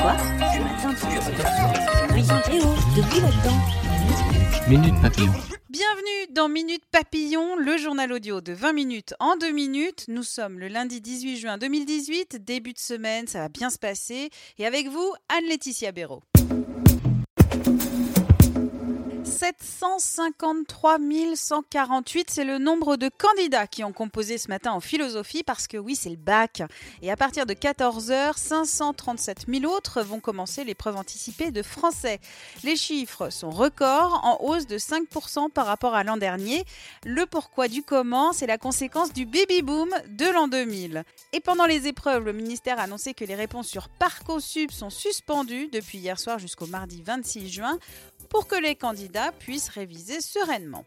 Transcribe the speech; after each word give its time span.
Quoi 0.00 0.16
Eh 2.16 2.60
oh, 2.62 2.74
depuis 2.96 3.20
là-dedans. 3.20 3.58
Minute 4.68 4.94
Papillon. 5.02 5.32
Bienvenue 5.70 6.32
dans 6.32 6.48
Minute 6.48 6.84
Papillon, 6.92 7.56
le 7.56 7.76
journal 7.76 8.12
audio 8.12 8.40
de 8.40 8.52
20 8.52 8.72
minutes 8.72 9.14
en 9.18 9.36
2 9.36 9.50
minutes. 9.50 10.04
Nous 10.08 10.22
sommes 10.22 10.60
le 10.60 10.68
lundi 10.68 11.00
18 11.00 11.38
juin 11.38 11.58
2018, 11.58 12.44
début 12.44 12.74
de 12.74 12.78
semaine, 12.78 13.26
ça 13.26 13.40
va 13.40 13.48
bien 13.48 13.70
se 13.70 13.78
passer. 13.78 14.30
Et 14.58 14.66
avec 14.66 14.88
vous, 14.88 15.12
Anne-Laetitia 15.28 15.90
Béraud. 15.90 16.22
753 19.48 20.98
148, 21.34 22.30
c'est 22.30 22.44
le 22.44 22.58
nombre 22.58 22.96
de 22.96 23.08
candidats 23.08 23.66
qui 23.66 23.82
ont 23.82 23.92
composé 23.92 24.36
ce 24.36 24.48
matin 24.48 24.72
en 24.72 24.80
philosophie 24.80 25.42
parce 25.42 25.66
que 25.66 25.78
oui, 25.78 25.96
c'est 25.96 26.10
le 26.10 26.16
bac. 26.16 26.62
Et 27.00 27.10
à 27.10 27.16
partir 27.16 27.46
de 27.46 27.54
14h, 27.54 28.36
537 28.36 29.46
000 29.48 29.72
autres 29.72 30.02
vont 30.02 30.20
commencer 30.20 30.64
l'épreuve 30.64 30.96
anticipée 30.96 31.50
de 31.50 31.62
français. 31.62 32.20
Les 32.62 32.76
chiffres 32.76 33.30
sont 33.30 33.50
records, 33.50 34.20
en 34.22 34.38
hausse 34.44 34.66
de 34.66 34.76
5% 34.76 35.50
par 35.50 35.66
rapport 35.66 35.94
à 35.94 36.04
l'an 36.04 36.18
dernier. 36.18 36.64
Le 37.06 37.24
pourquoi 37.24 37.68
du 37.68 37.82
comment, 37.82 38.32
c'est 38.32 38.46
la 38.46 38.58
conséquence 38.58 39.12
du 39.12 39.24
baby-boom 39.24 39.88
de 40.08 40.26
l'an 40.26 40.48
2000. 40.48 41.04
Et 41.32 41.40
pendant 41.40 41.66
les 41.66 41.86
épreuves, 41.86 42.24
le 42.24 42.32
ministère 42.32 42.78
a 42.78 42.82
annoncé 42.82 43.14
que 43.14 43.24
les 43.24 43.34
réponses 43.34 43.68
sur 43.68 43.88
Parcoursup 43.88 44.72
sont 44.72 44.90
suspendues 44.90 45.68
depuis 45.72 45.98
hier 45.98 46.18
soir 46.18 46.38
jusqu'au 46.38 46.66
mardi 46.66 47.02
26 47.02 47.48
juin 47.48 47.78
pour 48.28 48.46
que 48.46 48.56
les 48.56 48.74
candidats 48.74 49.32
puissent 49.32 49.68
réviser 49.68 50.20
sereinement. 50.20 50.84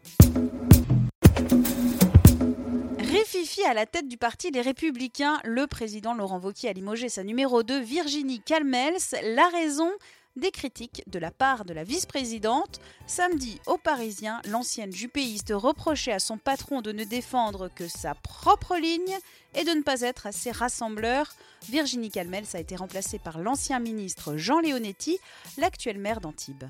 Réfifi 2.98 3.62
à 3.64 3.74
la 3.74 3.86
tête 3.86 4.08
du 4.08 4.16
parti 4.16 4.50
Les 4.50 4.62
Républicains, 4.62 5.38
le 5.44 5.66
président 5.66 6.14
Laurent 6.14 6.40
Wauquiez 6.40 6.70
a 6.70 6.72
limogé 6.72 7.08
sa 7.08 7.24
numéro 7.24 7.62
2, 7.62 7.80
Virginie 7.80 8.40
Calmels. 8.40 8.96
La 9.22 9.48
raison 9.48 9.90
des 10.36 10.50
critiques 10.50 11.02
de 11.06 11.18
la 11.18 11.30
part 11.30 11.64
de 11.64 11.74
la 11.74 11.84
vice-présidente. 11.84 12.80
Samedi, 13.06 13.60
au 13.66 13.76
Parisien, 13.76 14.40
l'ancienne 14.48 14.92
jupéiste 14.92 15.52
reprochait 15.54 16.12
à 16.12 16.18
son 16.18 16.38
patron 16.38 16.80
de 16.80 16.92
ne 16.92 17.04
défendre 17.04 17.68
que 17.74 17.88
sa 17.88 18.14
propre 18.14 18.76
ligne 18.76 19.18
et 19.54 19.64
de 19.64 19.70
ne 19.70 19.82
pas 19.82 20.00
être 20.00 20.26
assez 20.26 20.50
rassembleur. 20.50 21.34
Virginie 21.68 22.10
Calmels 22.10 22.46
a 22.54 22.60
été 22.60 22.76
remplacée 22.76 23.18
par 23.18 23.38
l'ancien 23.38 23.78
ministre 23.78 24.36
Jean 24.36 24.60
Leonetti, 24.60 25.18
l'actuel 25.58 25.98
maire 25.98 26.20
d'Antibes 26.20 26.64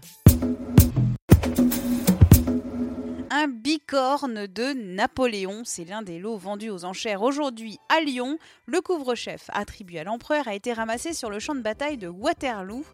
un 3.43 3.49
bicorne 3.49 4.47
de 4.47 4.73
Napoléon. 4.73 5.63
C'est 5.65 5.85
l'un 5.85 6.03
des 6.03 6.21
lots 6.21 6.37
vendus 6.37 6.71
aux 6.71 6.85
enchères 6.85 7.23
aujourd'hui 7.23 7.79
à 7.89 8.01
Lyon. 8.01 8.39
Le 8.67 8.81
couvre-chef 8.81 9.51
attribué 9.53 9.99
à 9.99 10.05
l'empereur 10.05 10.47
a 10.47 10.55
été 10.55 10.73
ramassé 10.73 11.13
sur 11.13 11.29
le 11.29 11.41
champ 11.41 11.57
de 11.57 11.61
bataille 11.61 11.97
de 11.97 12.07
Waterloo. 12.07 12.85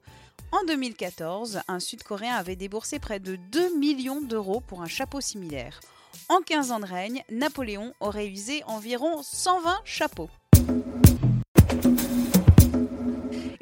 En 0.53 0.65
2014, 0.67 1.61
un 1.69 1.81
Sud-Coréen 1.81 2.35
avait 2.35 2.57
déboursé 2.57 2.99
près 2.99 3.21
de 3.21 3.37
2 3.37 3.79
millions 3.79 4.23
d'euros 4.23 4.63
pour 4.67 4.81
un 4.81 4.87
chapeau 4.87 5.21
similaire. 5.21 5.81
En 6.31 6.41
15 6.41 6.73
ans 6.73 6.81
de 6.81 6.87
règne, 6.87 7.23
Napoléon 7.31 7.93
aurait 8.01 8.29
usé 8.29 8.63
environ 8.65 9.23
120 9.23 9.81
chapeaux. 9.85 10.31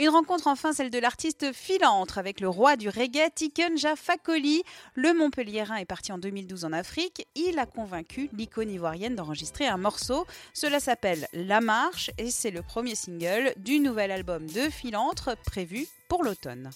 Une 0.06 0.12
rencontre 0.12 0.46
enfin, 0.46 0.72
celle 0.72 0.90
de 0.90 1.00
l'artiste 1.00 1.52
Philantre 1.52 2.18
avec 2.18 2.38
le 2.38 2.48
roi 2.48 2.76
du 2.76 2.88
reggae, 2.88 3.28
Tiken 3.34 3.76
Fakoli. 3.96 4.62
Le 4.94 5.12
Montpelliérain 5.12 5.78
est 5.78 5.84
parti 5.84 6.12
en 6.12 6.18
2012 6.18 6.64
en 6.64 6.72
Afrique. 6.72 7.26
Il 7.34 7.58
a 7.58 7.66
convaincu 7.66 8.30
l'icône 8.32 8.70
ivoirienne 8.70 9.16
d'enregistrer 9.16 9.66
un 9.66 9.78
morceau. 9.78 10.24
Cela 10.54 10.78
s'appelle 10.78 11.26
La 11.32 11.60
Marche 11.60 12.12
et 12.18 12.30
c'est 12.30 12.52
le 12.52 12.62
premier 12.62 12.94
single 12.94 13.52
du 13.56 13.80
nouvel 13.80 14.12
album 14.12 14.46
de 14.46 14.70
Philantre 14.70 15.36
prévu 15.44 15.88
pour 16.06 16.22
l'automne. 16.22 16.70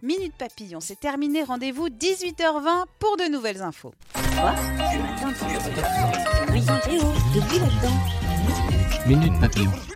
Minute 0.00 0.32
Papillon, 0.38 0.80
c'est 0.80 0.98
terminé. 0.98 1.42
Rendez-vous 1.42 1.90
18h20 1.90 2.86
pour 2.98 3.18
de 3.18 3.30
nouvelles 3.30 3.60
infos. 3.60 3.92
Quoi? 4.40 4.54
Minute 9.06 9.40
Papillon. 9.42 9.95